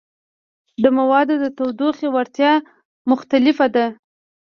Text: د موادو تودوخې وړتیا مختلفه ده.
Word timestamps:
د 0.83 0.85
موادو 0.97 1.35
تودوخې 1.57 2.07
وړتیا 2.11 2.51
مختلفه 3.11 3.65
ده. 3.75 3.85